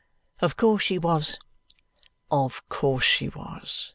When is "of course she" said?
0.39-0.97, 2.31-3.29